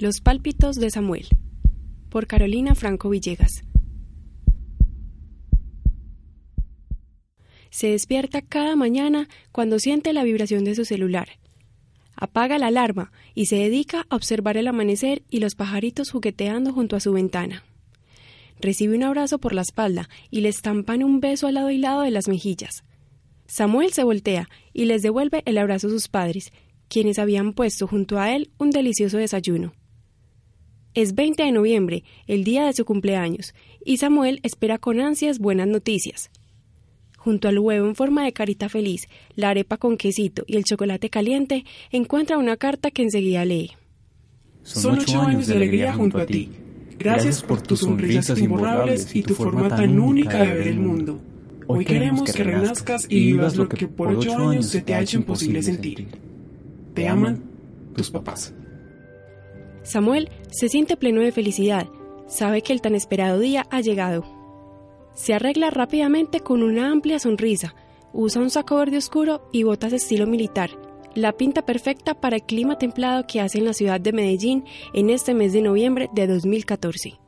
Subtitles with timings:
[0.00, 1.26] Los pálpitos de Samuel
[2.08, 3.64] por Carolina Franco Villegas.
[7.70, 11.30] Se despierta cada mañana cuando siente la vibración de su celular.
[12.14, 16.94] Apaga la alarma y se dedica a observar el amanecer y los pajaritos jugueteando junto
[16.94, 17.64] a su ventana.
[18.60, 22.02] Recibe un abrazo por la espalda y le estampan un beso al lado y lado
[22.02, 22.84] de las mejillas.
[23.48, 26.52] Samuel se voltea y les devuelve el abrazo a sus padres,
[26.88, 29.72] quienes habían puesto junto a él un delicioso desayuno.
[30.98, 35.68] Es 20 de noviembre, el día de su cumpleaños, y Samuel espera con ansias buenas
[35.68, 36.28] noticias.
[37.16, 39.06] Junto al huevo en forma de carita feliz,
[39.36, 43.70] la arepa con quesito y el chocolate caliente, encuentra una carta que enseguida lee.
[44.64, 46.50] Son ocho años de alegría junto a ti.
[46.98, 51.20] Gracias por tus sonrisas imborrables y tu forma tan única de ver el mundo.
[51.68, 55.18] Hoy queremos que renazcas y vivas lo que por ocho años se te ha hecho
[55.18, 56.08] imposible sentir.
[56.92, 57.44] Te aman
[57.94, 58.52] tus papás.
[59.88, 61.88] Samuel se siente pleno de felicidad.
[62.26, 64.22] Sabe que el tan esperado día ha llegado.
[65.14, 67.74] Se arregla rápidamente con una amplia sonrisa.
[68.12, 70.70] Usa un saco verde oscuro y botas de estilo militar.
[71.14, 75.08] La pinta perfecta para el clima templado que hace en la ciudad de Medellín en
[75.08, 77.18] este mes de noviembre de 2014.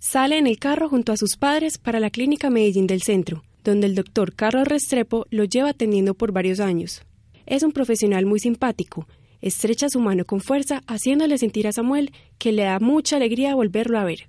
[0.00, 3.86] Sale en el carro junto a sus padres para la clínica Medellín del Centro, donde
[3.86, 7.02] el doctor Carlos Restrepo lo lleva atendiendo por varios años.
[7.46, 9.06] Es un profesional muy simpático,
[9.44, 13.98] estrecha su mano con fuerza, haciéndole sentir a Samuel que le da mucha alegría volverlo
[13.98, 14.28] a ver.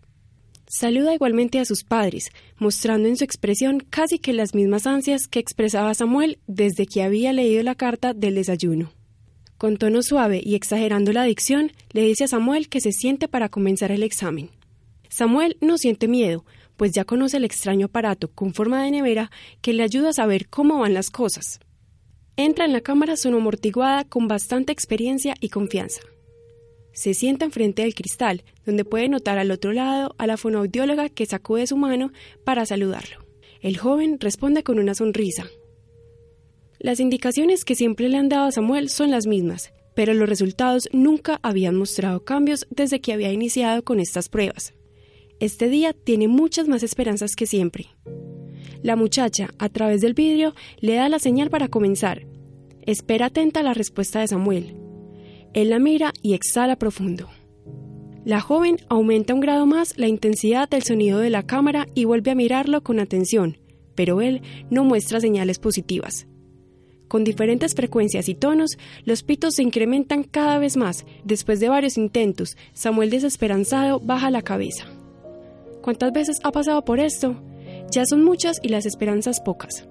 [0.68, 5.40] Saluda igualmente a sus padres, mostrando en su expresión casi que las mismas ansias que
[5.40, 8.92] expresaba Samuel desde que había leído la carta del desayuno.
[9.58, 13.48] Con tono suave y exagerando la dicción, le dice a Samuel que se siente para
[13.48, 14.50] comenzar el examen.
[15.08, 16.44] Samuel no siente miedo,
[16.76, 20.50] pues ya conoce el extraño aparato con forma de nevera que le ayuda a saber
[20.50, 21.62] cómo van las cosas.
[22.38, 26.02] Entra en la cámara amortiguada con bastante experiencia y confianza.
[26.92, 31.26] Se sienta enfrente del cristal, donde puede notar al otro lado a la fonoaudióloga que
[31.26, 32.12] sacude su mano
[32.44, 33.26] para saludarlo.
[33.62, 35.46] El joven responde con una sonrisa.
[36.80, 40.90] Las indicaciones que siempre le han dado a Samuel son las mismas, pero los resultados
[40.92, 44.74] nunca habían mostrado cambios desde que había iniciado con estas pruebas.
[45.40, 47.88] Este día tiene muchas más esperanzas que siempre.
[48.86, 52.28] La muchacha, a través del vidrio, le da la señal para comenzar.
[52.86, 54.76] Espera atenta la respuesta de Samuel.
[55.56, 57.28] Él la mira y exhala profundo.
[58.26, 62.30] La joven aumenta un grado más la intensidad del sonido de la cámara y vuelve
[62.30, 63.58] a mirarlo con atención,
[63.96, 66.28] pero él no muestra señales positivas.
[67.08, 71.08] Con diferentes frecuencias y tonos, los pitos se incrementan cada vez más.
[71.24, 74.86] Después de varios intentos, Samuel desesperanzado baja la cabeza.
[75.82, 77.36] ¿Cuántas veces ha pasado por esto?
[77.92, 79.88] Ya son muchas y las esperanzas pocas.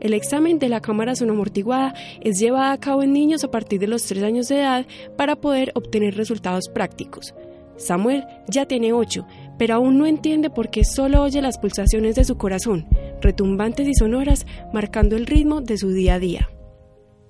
[0.00, 3.86] El examen de la cámara amortiguada es llevado a cabo en niños a partir de
[3.86, 7.34] los 3 años de edad para poder obtener resultados prácticos.
[7.76, 9.26] Samuel ya tiene 8,
[9.58, 12.86] pero aún no entiende por qué solo oye las pulsaciones de su corazón,
[13.20, 16.48] retumbantes y sonoras, marcando el ritmo de su día a día.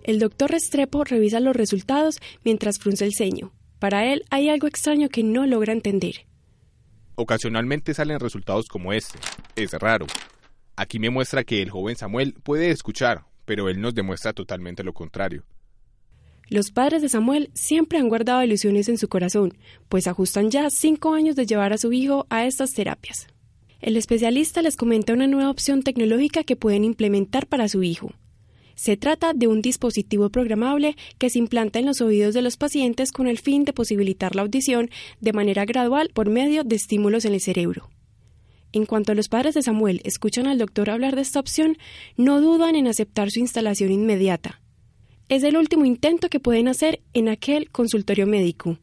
[0.04, 3.52] El doctor Restrepo revisa los resultados mientras frunce el ceño.
[3.80, 6.26] Para él hay algo extraño que no logra entender.
[7.16, 9.18] Ocasionalmente salen resultados como este.
[9.56, 10.06] Es raro.
[10.76, 14.92] Aquí me muestra que el joven Samuel puede escuchar, pero él nos demuestra totalmente lo
[14.92, 15.42] contrario.
[16.48, 19.56] Los padres de Samuel siempre han guardado ilusiones en su corazón,
[19.88, 23.26] pues ajustan ya cinco años de llevar a su hijo a estas terapias.
[23.80, 28.12] El especialista les comenta una nueva opción tecnológica que pueden implementar para su hijo.
[28.76, 33.10] Se trata de un dispositivo programable que se implanta en los oídos de los pacientes
[33.10, 37.32] con el fin de posibilitar la audición de manera gradual por medio de estímulos en
[37.32, 37.88] el cerebro.
[38.72, 41.78] En cuanto los padres de Samuel escuchan al doctor hablar de esta opción,
[42.18, 44.60] no dudan en aceptar su instalación inmediata.
[45.30, 48.78] Es el último intento que pueden hacer en aquel consultorio médico.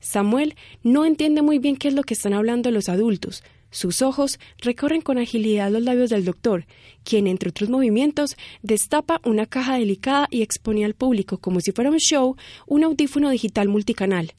[0.00, 4.38] Samuel no entiende muy bien qué es lo que están hablando los adultos, sus ojos
[4.58, 6.66] recorren con agilidad los labios del doctor,
[7.04, 11.90] quien, entre otros movimientos, destapa una caja delicada y expone al público, como si fuera
[11.90, 12.36] un show,
[12.66, 14.34] un audífono digital multicanal.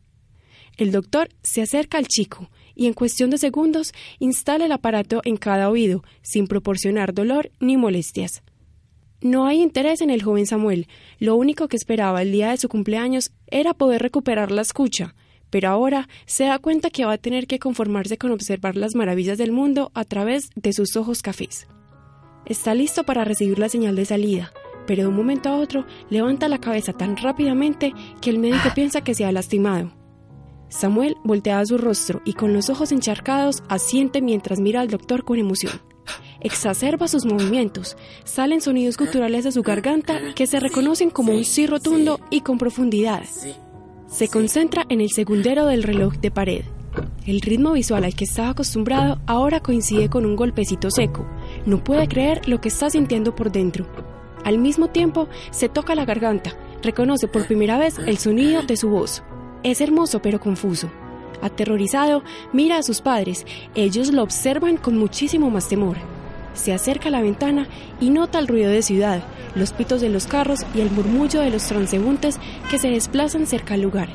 [0.78, 5.36] El doctor se acerca al chico y en cuestión de segundos instala el aparato en
[5.36, 8.42] cada oído, sin proporcionar dolor ni molestias.
[9.22, 10.88] No hay interés en el joven Samuel.
[11.18, 15.14] Lo único que esperaba el día de su cumpleaños era poder recuperar la escucha,
[15.50, 19.38] pero ahora se da cuenta que va a tener que conformarse con observar las maravillas
[19.38, 21.68] del mundo a través de sus ojos cafés.
[22.46, 24.52] Está listo para recibir la señal de salida,
[24.88, 29.02] pero de un momento a otro levanta la cabeza tan rápidamente que el médico piensa
[29.02, 29.92] que se ha lastimado.
[30.70, 35.38] Samuel voltea su rostro y con los ojos encharcados asiente mientras mira al doctor con
[35.38, 35.82] emoción.
[36.42, 41.68] Exacerba sus movimientos, salen sonidos culturales de su garganta que se reconocen como un sí
[41.68, 43.24] rotundo y con profundidad.
[44.10, 46.64] Se concentra en el segundero del reloj de pared.
[47.28, 51.28] El ritmo visual al que estaba acostumbrado ahora coincide con un golpecito seco.
[51.68, 53.86] No puede creer lo que está sintiendo por dentro.
[54.44, 56.54] Al mismo tiempo, se toca la garganta.
[56.82, 59.22] Reconoce por primera vez el sonido de su voz.
[59.62, 60.90] Es hermoso pero confuso.
[61.44, 63.46] Aterrorizado, mira a sus padres.
[63.76, 65.98] Ellos lo observan con muchísimo más temor.
[66.54, 67.68] Se acerca a la ventana
[68.00, 69.24] y nota el ruido de ciudad,
[69.56, 73.76] los pitos de los carros y el murmullo de los transeúntes que se desplazan cerca
[73.76, 74.10] al lugar.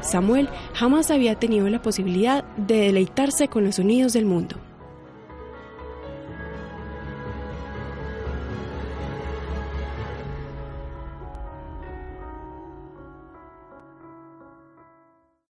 [0.00, 4.56] Samuel jamás había tenido la posibilidad de deleitarse con los sonidos del mundo.